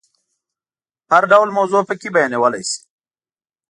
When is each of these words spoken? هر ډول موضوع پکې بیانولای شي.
هر 1.11 1.23
ډول 1.31 1.49
موضوع 1.57 1.81
پکې 1.89 2.07
بیانولای 2.15 2.63
شي. 2.69 2.79